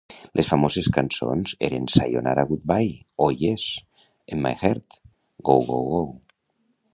[0.37, 2.95] Les famoses cançons eren "Sayonara Goodbye",
[3.27, 3.67] "Oh Yes",
[4.37, 4.99] "In My Heart",
[5.51, 6.03] "Go Go Go!